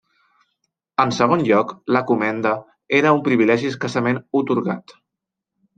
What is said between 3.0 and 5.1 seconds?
era un privilegi escassament atorgat.